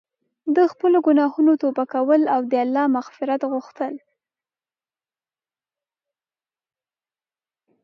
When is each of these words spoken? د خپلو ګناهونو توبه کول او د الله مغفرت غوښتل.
د 0.55 0.57
خپلو 0.71 0.97
ګناهونو 1.07 1.51
توبه 1.61 1.83
کول 1.93 2.21
او 2.33 2.41
د 2.51 2.53
الله 2.65 2.85
مغفرت 2.95 3.41
غوښتل. 3.51 3.93